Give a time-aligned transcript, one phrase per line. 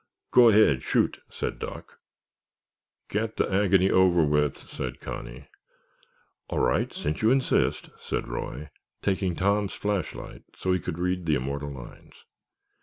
[0.31, 1.99] "Go ahead, shoot!" said Doc.
[3.07, 5.47] "Get the agony over with," said Connie.
[6.49, 8.71] "All right, since you insist," said Roy,
[9.03, 12.25] taking Tom's flashlight so he could read the immortal lines.